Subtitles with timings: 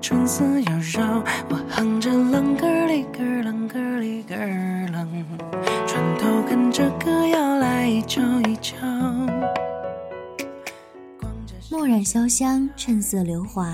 [0.00, 1.22] 春色妖娆。
[1.48, 5.06] 我哼着啷个哩个啷个哩个啷，
[5.86, 8.76] 船头跟着歌谣来瞧一瞧。
[11.20, 13.72] 光着墨染潇湘，趁色流华，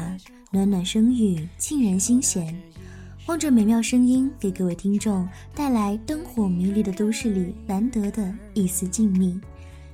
[0.51, 2.55] 暖暖声语，沁人心弦。
[3.27, 9.41] 望着美妙声音，给各位听众带来灯火迷离的都市里难得的一丝静谧，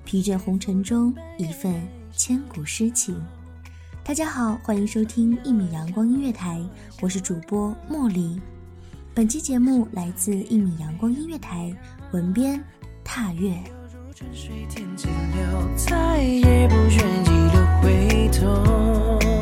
[0.04, 1.72] 疲倦红尘中一份
[2.12, 3.16] 千古诗情。
[4.06, 6.62] 大家好，欢迎收听一米阳光音乐台，
[7.00, 8.38] 我是主播莫离。
[9.14, 11.74] 本期节目来自一米阳光音乐台，
[12.12, 12.62] 文编
[13.02, 13.58] 踏月。
[14.14, 19.33] 流，在也不愿意的回头。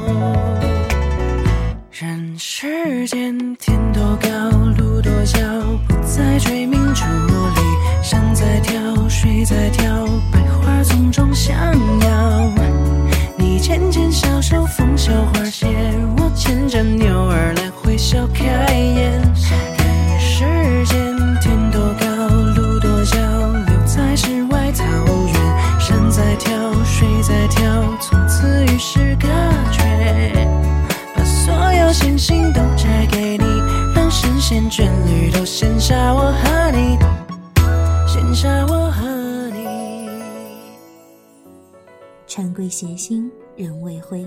[42.73, 44.27] 斜星，人未归。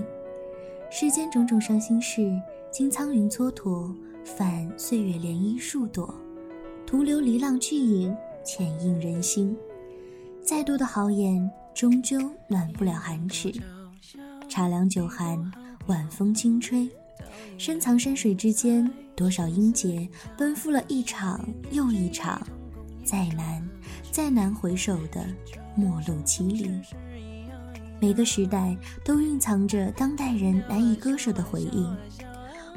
[0.88, 2.40] 世间种种伤心事，
[2.70, 3.92] 经苍云蹉跎，
[4.24, 6.14] 泛岁月涟漪数朵，
[6.86, 9.56] 徒留离浪去影，浅映人心。
[10.40, 13.52] 再多的豪言，终究暖不了寒齿。
[14.48, 15.50] 茶凉酒寒，
[15.88, 16.88] 晚风轻吹，
[17.58, 20.08] 深藏山水之间，多少英杰
[20.38, 22.40] 奔赴了一场又一场，
[23.04, 23.68] 再难
[24.12, 25.26] 再难回首的
[25.74, 26.70] 陌路凄离。
[28.00, 31.86] 每个时代都蕴藏着当代人难以割舍的回忆，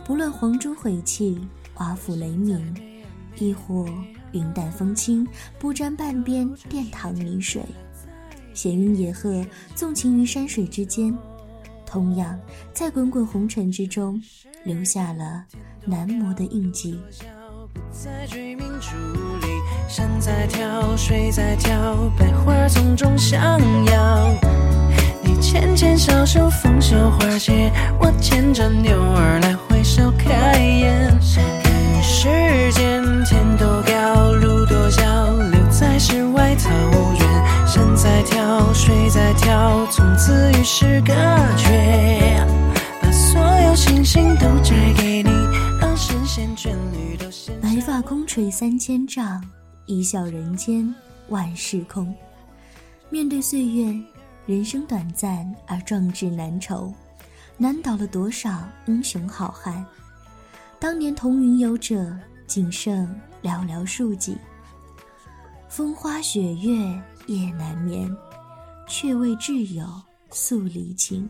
[0.06, 1.40] 不论黄钟毁弃、
[1.74, 2.74] 华府雷鸣，
[3.38, 3.85] 亦或
[4.31, 5.28] 云淡风轻，
[5.59, 7.62] 不沾半边殿堂泥水。
[8.53, 11.16] 闲云野鹤，纵情于山水之间，
[11.85, 12.40] 同样
[12.74, 14.22] 在滚滚红尘之中
[14.63, 15.46] 留下了
[15.85, 17.00] 难磨的印记。
[17.91, 18.96] 在追名逐
[19.46, 19.47] 利，
[19.88, 24.48] 山在跳，水在跳，百花丛中相邀。
[25.39, 31.17] 你牵牵小手，风萧花谢，我牵着牛儿来回笑开颜。
[31.64, 32.28] 人世
[32.73, 35.02] 间，天多高，路多小，
[35.37, 36.69] 留在世外桃
[37.14, 37.66] 源。
[37.66, 41.14] 山在跳，水在跳，从此与世隔
[41.55, 42.46] 绝。
[43.02, 45.29] 把所有星星都摘给你，
[45.79, 49.41] 让神仙眷侣都羡白发空垂三千丈，
[49.85, 50.93] 一笑人间
[51.29, 52.14] 万事空。
[53.09, 53.96] 面对岁月，
[54.49, 56.91] 人生短暂而壮志难酬，
[57.55, 59.85] 难倒了多少英雄好汉。
[60.79, 62.17] 当年同云游者，
[62.47, 63.05] 仅剩
[63.43, 64.35] 寥寥数几。
[65.67, 66.73] 风花雪月
[67.28, 68.11] 夜难眠，
[68.87, 69.85] 却为挚友
[70.31, 71.29] 诉离情。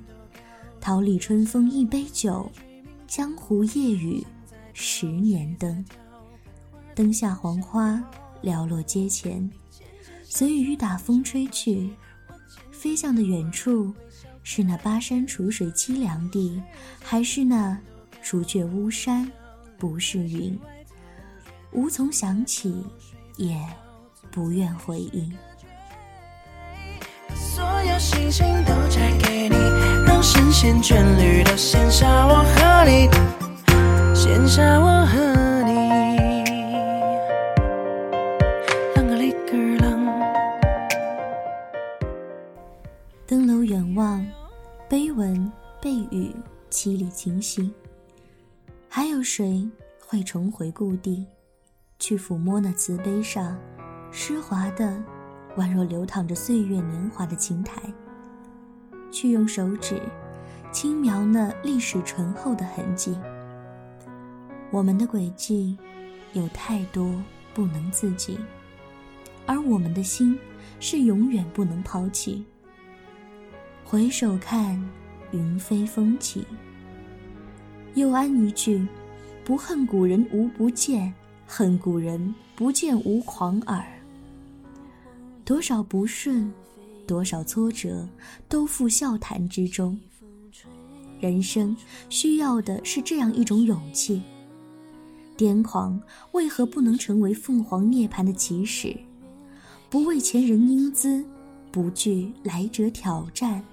[0.79, 2.49] 桃李春风一杯酒，
[3.05, 4.25] 江湖夜雨
[4.71, 5.83] 十年灯。
[6.95, 8.01] 灯下黄花
[8.41, 9.51] 寥落街前，
[10.23, 11.91] 随雨打风吹去。
[12.79, 13.93] 飞向的远处，
[14.41, 16.63] 是那巴山楚水凄凉地，
[17.03, 17.77] 还是那
[18.23, 19.29] 除却巫山
[19.77, 20.57] 不是云？
[21.73, 22.81] 无从想起，
[23.35, 23.53] 也
[24.31, 25.29] 不愿回应。
[27.35, 29.57] 所有星星都摘给你，
[30.07, 33.09] 让神仙眷侣都羡煞我和你，
[34.15, 34.88] 羡煞我
[47.19, 47.69] 清晰。
[48.87, 49.69] 还有谁
[49.99, 51.25] 会重回故地，
[51.99, 53.59] 去抚摸那瓷碑上
[54.09, 55.03] 湿滑的、
[55.57, 57.81] 宛若流淌着岁月年华的青苔？
[59.11, 60.01] 去用手指
[60.71, 63.19] 轻描那历史醇厚的痕迹。
[64.71, 65.77] 我们的轨迹
[66.31, 67.21] 有太多
[67.53, 68.39] 不能自己，
[69.45, 70.39] 而我们的心
[70.79, 72.45] 是永远不能抛弃。
[73.83, 74.81] 回首看，
[75.31, 76.47] 云飞风起。
[77.95, 78.85] 又安一句：
[79.43, 81.13] 不恨古人无不见，
[81.45, 83.83] 恨古人不见无狂耳。
[85.43, 86.51] 多少不顺，
[87.07, 88.07] 多少挫折，
[88.47, 89.99] 都付笑谈之中。
[91.19, 91.75] 人生
[92.09, 94.21] 需要的是这样一种勇气。
[95.35, 95.99] 癫狂
[96.33, 98.95] 为何不能成为凤凰涅槃的起始？
[99.89, 101.25] 不畏前人英姿，
[101.71, 103.63] 不惧来者挑战，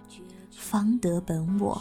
[0.50, 1.80] 方得本我。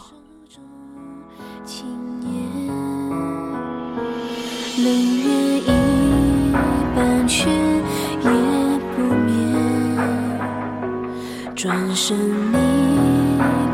[4.78, 6.52] 冷月一
[6.94, 8.30] 半却也
[8.94, 9.26] 不眠。
[11.54, 12.14] 转身
[12.52, 12.58] 你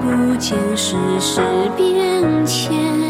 [0.00, 1.40] 不见世事
[1.76, 3.01] 变迁，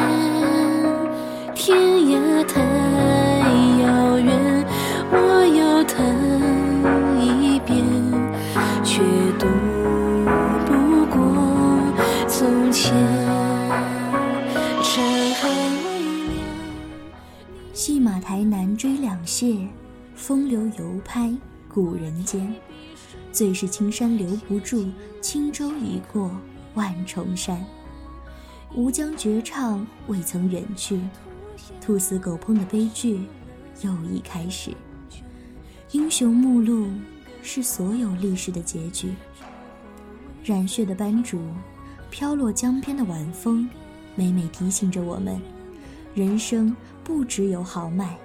[18.83, 19.65] 追两谢，
[20.17, 21.33] 风流犹拍
[21.69, 22.53] 古人间。
[23.31, 24.91] 最是青山留不住，
[25.21, 26.37] 轻舟已过
[26.75, 27.65] 万重山。
[28.75, 31.01] 吴江绝唱未曾远去，
[31.81, 33.21] 兔死狗烹的悲剧
[33.83, 34.73] 又已开始。
[35.93, 36.89] 英雄目录
[37.41, 39.15] 是所有历史的结局。
[40.43, 41.41] 染血的斑竹，
[42.11, 43.71] 飘落江边的晚风，
[44.17, 45.41] 每每提醒着我们：
[46.17, 46.75] 人生
[47.05, 48.19] 不只有豪迈，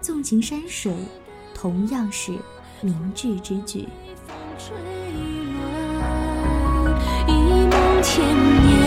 [0.00, 0.92] 纵情山水，
[1.54, 2.32] 同样是
[2.80, 3.86] 明智之举。
[7.26, 8.77] 一梦千年，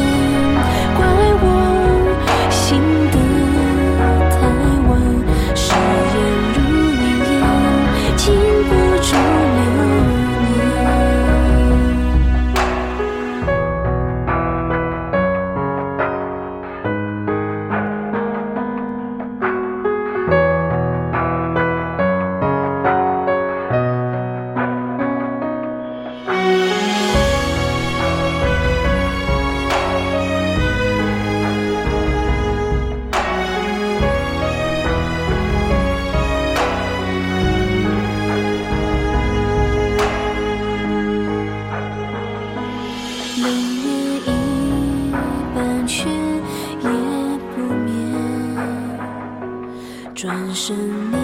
[50.22, 50.78] 转身
[51.12, 51.18] 你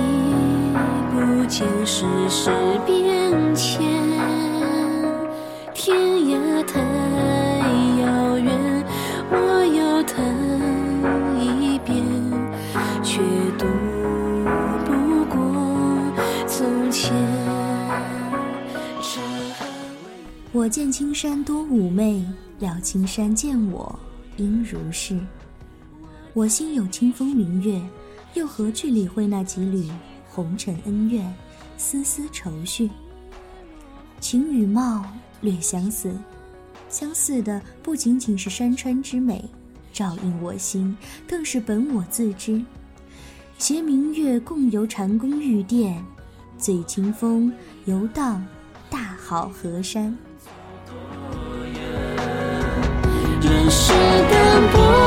[1.12, 2.50] 不见世事
[2.84, 3.80] 变迁，
[5.72, 6.80] 天涯太
[8.02, 8.84] 遥远，
[9.30, 10.18] 我又等
[11.40, 12.04] 一遍，
[13.04, 13.22] 却
[13.60, 13.68] 渡
[14.84, 15.38] 不过
[16.48, 17.14] 从前。
[19.00, 19.24] 山
[19.60, 19.68] 海
[20.52, 22.26] 我见青山多妩媚，
[22.58, 24.00] 料青山见我
[24.38, 25.16] 应如是。
[26.34, 27.80] 我心有清风明月，
[28.38, 29.90] 又何惧理会那几缕
[30.30, 31.34] 红尘恩怨、
[31.76, 32.88] 丝丝愁绪？
[34.20, 35.04] 情与貌
[35.42, 36.16] 略相似，
[36.88, 39.44] 相似的不仅仅是山川之美，
[39.92, 40.96] 照映我心，
[41.28, 42.64] 更是本我自知。
[43.58, 46.06] 携明月共游禅宫玉殿，
[46.60, 47.52] 醉清风
[47.86, 48.46] 游荡
[48.88, 50.16] 大好河山。
[53.42, 53.94] 人世
[54.30, 55.07] 淡薄，